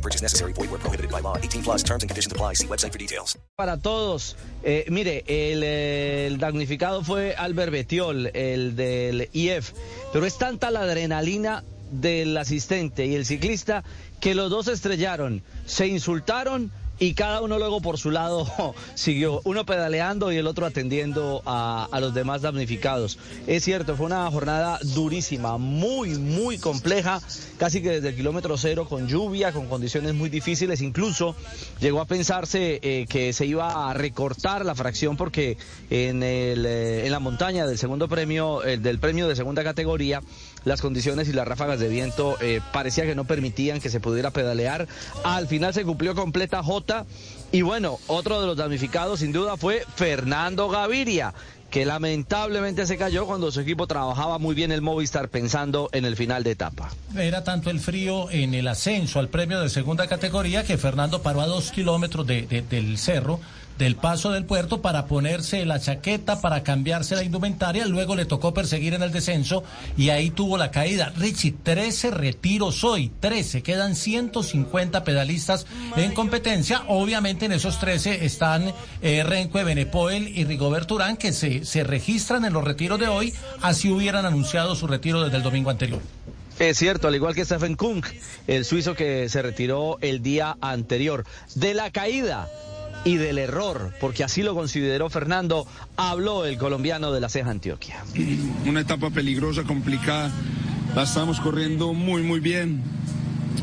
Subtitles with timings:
[0.00, 0.54] No purchase necessary.
[0.54, 1.36] Void where prohibited by law.
[1.36, 2.54] 18 plus terms and conditions apply.
[2.54, 3.36] See website for details.
[3.56, 9.72] Para todos, eh, mire, el, el damnificado fue Albert Betiol, el del IF,
[10.12, 13.84] pero es tanta la adrenalina del asistente y el ciclista
[14.20, 16.70] que los dos estrellaron, se insultaron
[17.00, 18.46] y cada uno luego por su lado
[18.94, 23.18] siguió, uno pedaleando y el otro atendiendo a, a, los demás damnificados.
[23.46, 27.22] Es cierto, fue una jornada durísima, muy, muy compleja,
[27.58, 31.34] casi que desde el kilómetro cero, con lluvia, con condiciones muy difíciles, incluso
[31.80, 35.56] llegó a pensarse eh, que se iba a recortar la fracción porque
[35.88, 40.20] en, el, eh, en la montaña del segundo premio, el del premio de segunda categoría,
[40.64, 44.30] las condiciones y las ráfagas de viento eh, parecía que no permitían que se pudiera
[44.30, 44.86] pedalear.
[45.24, 46.89] Al final se cumplió completa J.
[47.52, 51.34] Y bueno, otro de los damnificados sin duda fue Fernando Gaviria,
[51.70, 56.16] que lamentablemente se cayó cuando su equipo trabajaba muy bien el Movistar pensando en el
[56.16, 56.90] final de etapa.
[57.16, 61.40] Era tanto el frío en el ascenso al premio de segunda categoría que Fernando paró
[61.40, 63.40] a dos kilómetros de, de, del cerro
[63.80, 68.52] del paso del puerto para ponerse la chaqueta, para cambiarse la indumentaria, luego le tocó
[68.52, 69.64] perseguir en el descenso
[69.96, 71.14] y ahí tuvo la caída.
[71.16, 75.66] Richie, 13 retiros hoy, 13, quedan 150 pedalistas
[75.96, 78.70] en competencia, obviamente en esos 13 están
[79.00, 83.32] eh, Renque, Benepoel y Rigobert Urán que se, se registran en los retiros de hoy,
[83.62, 86.02] así hubieran anunciado su retiro desde el domingo anterior.
[86.58, 88.04] Es cierto, al igual que Stephen Kung,
[88.46, 91.24] el suizo que se retiró el día anterior.
[91.54, 92.50] De la caída,
[93.04, 95.66] y del error, porque así lo consideró Fernando,
[95.96, 98.04] habló el colombiano de la Ceja Antioquia.
[98.66, 100.30] Una etapa peligrosa, complicada,
[100.94, 102.82] la estamos corriendo muy, muy bien.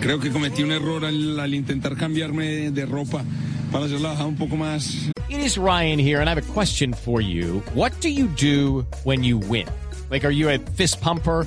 [0.00, 3.24] Creo que cometí un error al, al intentar cambiarme de ropa
[3.70, 5.10] para hacer la bajada un poco más.
[5.28, 7.62] It is Ryan here, and I have a question for you.
[7.74, 9.66] What do you do when you win?
[10.10, 11.46] Like, are you a fist pumper?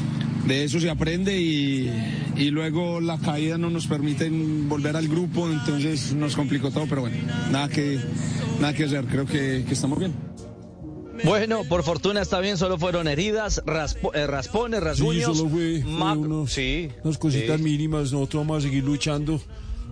[0.45, 1.91] De eso se aprende y,
[2.35, 7.01] y, luego la caída no nos permite volver al grupo, entonces nos complicó todo, pero
[7.01, 7.17] bueno,
[7.51, 7.99] nada que,
[8.59, 10.13] nada que hacer, creo que, que estamos bien.
[11.23, 15.31] Bueno, por fortuna está bien, solo fueron heridas, raspo, eh, raspones, rasguños.
[15.31, 17.63] Sí, solo fue, fue unos, sí, unas cositas sí.
[17.63, 19.39] mínimas, nosotros vamos a seguir luchando.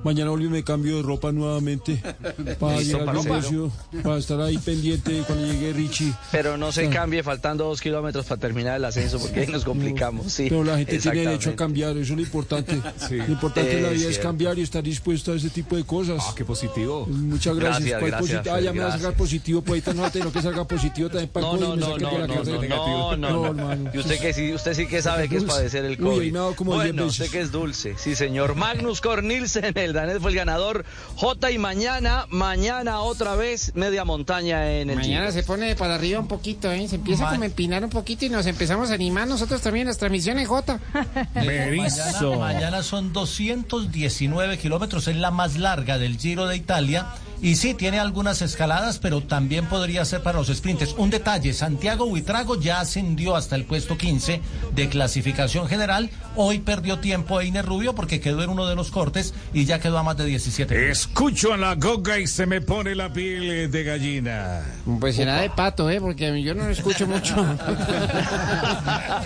[0.04, 1.98] Mañana volví me cambio de ropa nuevamente
[2.60, 3.72] para ¿Listo, llegar al negocio,
[4.04, 6.14] para estar ahí pendiente cuando llegue Richie.
[6.32, 6.90] Pero no se Ah.
[6.90, 10.32] cambie faltando dos kilómetros para terminar el ascenso porque ahí nos complicamos.
[10.32, 12.80] Sí, Pero la gente tiene derecho a cambiar, eso es lo importante.
[13.10, 16.18] Lo importante en la vida es cambiar y estar dispuesto a ese tipo de cosas.
[16.22, 17.06] Ah, qué positivo.
[17.08, 17.80] Muchas gracias.
[17.80, 20.28] Gracias, ¿Cuál gracias, posit- Ah, ya me va a sacar positivo, pues ahorita no tener
[20.30, 23.18] que salga positivo también para No, el no, COVID, me no, no, no, no, no,
[23.18, 23.46] no, No, no.
[23.48, 23.92] hermano.
[23.94, 26.22] Y usted que sí, usted sí que sabe que es padecer el Uy, COVID.
[26.22, 27.96] ahí me ha dado como bueno, usted que es dulce.
[27.98, 28.56] Sí, señor.
[28.56, 30.86] Magnus Cornilsen, el danés fue el ganador.
[31.16, 35.32] J y mañana, mañana otra vez media montaña en el Mañana Giro.
[35.32, 36.88] se pone para arriba un poquito, ¿eh?
[36.88, 39.84] Se empieza Ma- como a empinar un poquito y nos empezamos a animar nosotros también
[39.84, 40.80] en las transmisiones J.
[41.36, 47.08] Mañana, mañana son 219 kilómetros, es la más larga del Giro de Italia.
[47.42, 50.94] Y sí, tiene algunas escaladas, pero también podría ser para los sprinters.
[50.98, 54.42] Un detalle, Santiago Huitrago ya ascendió hasta el puesto 15
[54.76, 56.10] de clasificación general.
[56.36, 59.98] Hoy perdió tiempo Einer Rubio porque quedó en uno de los cortes y ya quedó
[59.98, 60.90] a más de 17.
[60.90, 64.62] Escucho a la goga y se me pone la piel de gallina.
[65.00, 66.02] Pues será de pato, ¿eh?
[66.02, 67.36] Porque yo no lo escucho mucho.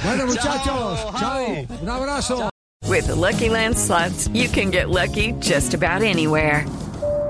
[0.04, 1.42] Bueno, muchachos, chao.
[1.82, 2.50] Un abrazo.
[2.88, 6.66] With the Lucky Land slots, you can get lucky just about anywhere.